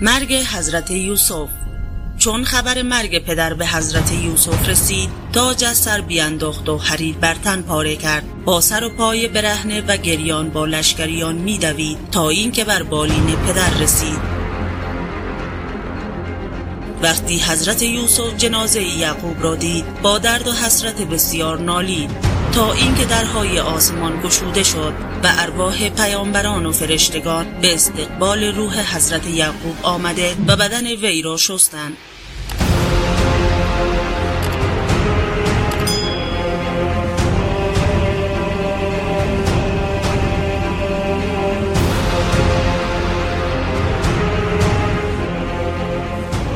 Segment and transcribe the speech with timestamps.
[0.00, 1.48] مرگ حضرت یوسف.
[2.18, 7.34] چون خبر مرگ پدر به حضرت یوسف رسید تاج از سر بیانداخت و حریر بر
[7.34, 8.44] تن پاره کرد.
[8.44, 13.70] با سر و پای برهنه و گریان با لشکریان میدوید تا اینکه بر بالین پدر
[13.70, 14.20] رسید.
[17.02, 22.35] وقتی حضرت یوسف جنازه یعقوب را دید با درد و حسرت بسیار نالید.
[22.56, 29.26] تا اینکه درهای آسمان گشوده شد و ارواح پیامبران و فرشتگان به استقبال روح حضرت
[29.26, 31.96] یعقوب آمده و بدن وی را شستند.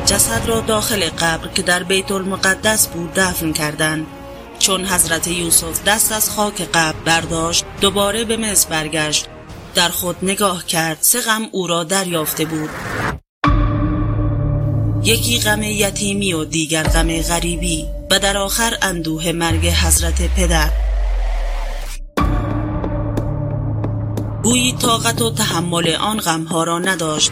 [0.05, 4.20] جسد را داخل قبر که در بیت المقدس بود دفن کردند.
[4.61, 9.27] چون حضرت یوسف دست از خاک قبر برداشت دوباره به مصر برگشت.
[9.75, 12.69] در خود نگاه کرد سه غم او را دریافته بود.
[15.03, 20.69] یکی غم یتیمی و دیگر غم غریبی و در آخر اندوه مرگ حضرت پدر.
[24.43, 27.31] گویی طاقت و تحمل آن غمها را نداشت.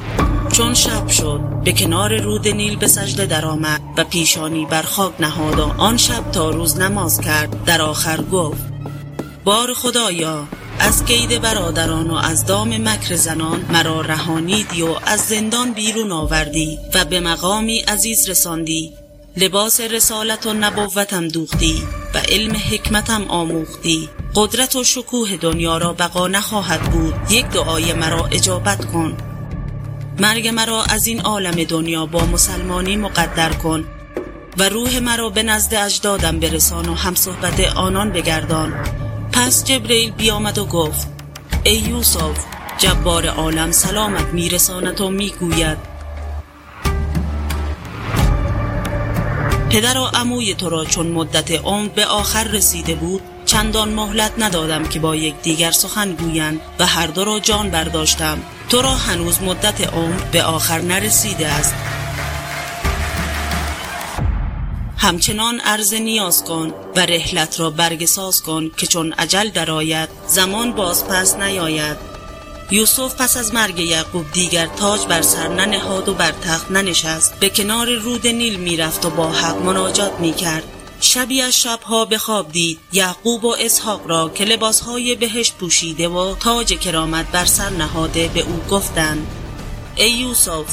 [0.52, 5.60] چون شب شد به کنار رود نیل به سجده درآمد و پیشانی بر خاک نهاد
[5.60, 7.64] و آن شب تا روز نماز کرد.
[7.64, 8.64] در آخر گفت
[9.44, 10.48] بار خدایا
[10.80, 16.78] از قید برادران و از دام مکر زنان مرا رهانیدی و از زندان بیرون آوردی
[16.94, 18.94] و به مقامی عزیز رساندی.
[19.38, 24.10] لباس رسالت و نبوتم دوختی و علم حکمتم آموختی.
[24.36, 27.14] قدرت و شکوه دنیا را بقا نخواهد بود.
[27.30, 29.29] یک دعای مرا اجابت کن.
[30.20, 33.86] مرگ مرا از این عالم دنیا با مسلمانی مقدر کن
[34.58, 38.74] و روح مرا به نزد اجدادم برسان و هم صحبت آنان بگردان.
[39.32, 41.08] پس جبریل بیامد و گفت
[41.64, 42.46] ای یوسف
[42.78, 45.78] جبار عالم سلامت میرساند و می‌گوید
[49.70, 53.22] پدر و عموی تو را چون مدت عمر به آخر رسیده بود
[53.60, 58.38] چندان مهلت ندادم که با یک دیگر سخن گویند و هر دو را جان برداشتم.
[58.70, 61.74] تو را هنوز مدت عمر به آخر نرسیده است.
[64.98, 71.08] همچنان عرض نیاز کن و رحلت را برگساز کن که چون عجل درآید زمان باز
[71.08, 71.98] پس نیاید.
[72.72, 77.40] یوسف پس از مرگ یعقوب دیگر تاج بر سر ننهاد و بر تخت ننشست.
[77.40, 80.64] به کنار رود نیل می‌رفت و با حق مناجات می‌کرد.
[81.02, 82.80] شبی از شبها به خواب دید.
[82.94, 88.40] یعقوب و اسحاق را که لباسهای بهشت پوشیده و تاج کرامت بر سر نهاده به
[88.40, 89.28] او گفتند
[89.96, 90.66] ای یوسف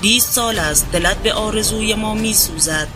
[0.00, 2.88] بیست سال است دلت به آرزوی ما می سوزد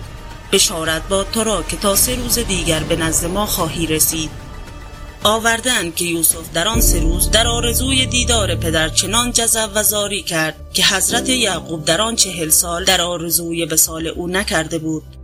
[0.53, 4.31] بشارت با تو را که تا سه روز دیگر به نزد ما خواهی رسید.
[5.25, 10.23] آوردن که یوسف در آن سه روز در آرزوی دیدار پدر چنان جذب و زاری
[10.23, 15.20] کرد که حضرت یعقوب در آن چهل سال در آرزوی وسال او نکرده بود.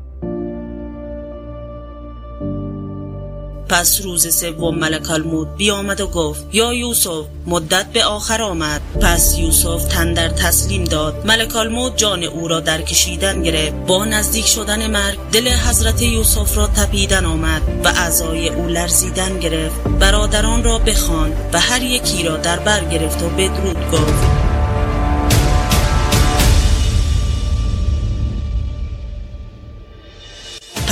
[3.69, 8.81] پس روز سوم ملک الموت بیامد و گفت یا یوسف مدت به آخر آمد.
[9.01, 11.27] پس یوسف تن در تسلیم داد.
[11.27, 13.75] ملک الموت جان او را در کشیدن گرفت.
[13.87, 19.81] با نزدیک شدن مرگ دل حضرت یوسف را تپیدن آمد و اعضای او لرزیدن گرفت.
[20.01, 24.46] برادران را بخواند و هر یکی را در بر گرفت و بدرود گفت.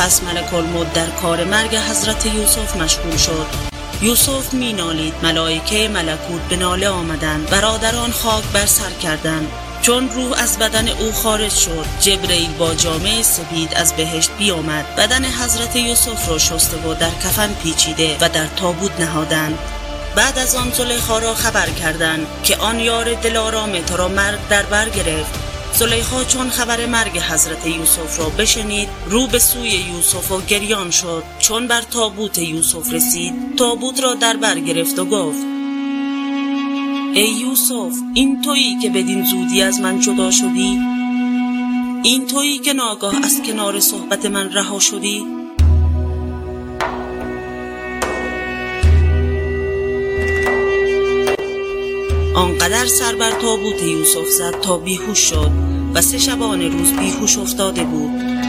[0.05, 3.47] پس ملک الموت در کار مرگ حضرت یوسف مشغول شد.
[4.03, 9.49] یوسف می نالید ملائکه ملکوت به ناله آمدند برادران خاک بر سر کردند.
[9.83, 14.97] چون روح از بدن او خارج شد جبریل با جامعه سپید از بهشت بیامد.
[14.97, 19.59] بدن حضرت یوسف را شسته و در کفن پیچیده و در تابوت نهادند.
[20.17, 24.63] بعد از آن زلیخا را خبر کردند که آن یار دلارام تو را مرگ در
[24.63, 25.44] بر گرفت.
[25.75, 31.23] زلیخا چون خبر مرگ حضرت یوسف را بشنید رو به سوی یوسف و گریان شد.
[31.39, 35.43] چون بر تابوت یوسف رسید تابوت را در بر گرفت و گفت
[37.15, 40.81] ای یوسف این تویی که بدین زودی از من جدا شدی؟
[42.03, 45.34] این تویی که ناگاه از کنار صحبت من رها شدی؟
[52.35, 55.51] آنقدر سر بر تابوت یوسف زد تا بیهوش شد
[55.95, 58.44] و سه شبان روز بیهوش افتاده بود.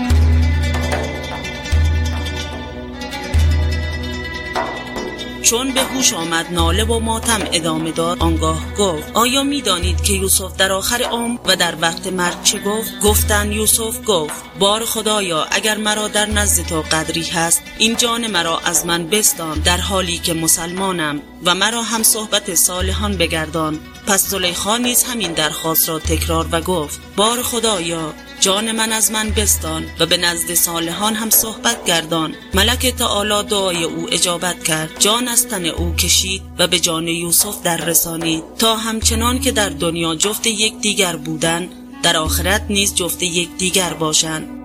[5.45, 8.19] چون به هوش آمد ناله و ماتم ادامه داد.
[8.19, 12.99] آنگاه گفت آیا می‌دانید که یوسف در آخر عمر و در وقت مرگ چه گفت؟
[12.99, 18.59] گفتن یوسف گفت بار خدایا اگر مرا در نزد تو قدری هست این جان مرا
[18.59, 23.79] از من بستان در حالی که مسلمانم و مرا هم صحبت صالحان بگردان.
[24.07, 29.29] پس زلیخا نیز همین درخواست را تکرار و گفت بار خدایا جان من از من
[29.29, 32.35] بستان و به نزد صالحان هم صحبت گردان.
[32.53, 34.89] ملک تعالی دعای او اجابت کرد.
[34.99, 38.43] جان از تن او کشید و به جان یوسف در رسانید.
[38.57, 41.69] تا همچنان که در دنیا جفت یک دیگر بودن
[42.03, 44.64] در آخرت نیز جفت یک دیگر باشند.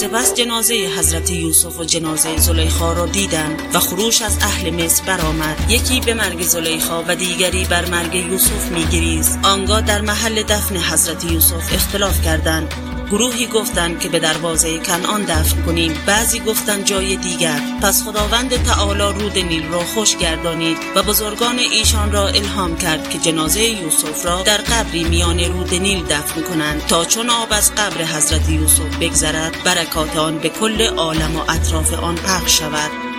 [0.00, 5.70] سپس جنازه حضرت یوسف و جنازه زلیخا را دیدند و خروش از اهل مصر برآمد.
[5.70, 9.38] یکی به مرگ زلیخا و دیگری بر مرگ یوسف میگریست.
[9.42, 12.74] آنگاه در محل دفن حضرت یوسف اختلاف کردند.
[13.10, 15.92] گروهی گفتند که به دروازه کنعان دفن کنیم.
[16.06, 17.60] بعضی گفتند جای دیگر.
[17.82, 23.18] پس خداوند تعالی رود نیل را خوش گردانید و بزرگان ایشان را الهام کرد که
[23.18, 26.86] جنازه یوسف را در قبری میان رود نیل دفن کنند.
[26.86, 31.94] تا چون آب از قبر حضرت یوسف بگذرد برکات آن به کل عالم و اطراف
[31.94, 33.09] آن پخش شود.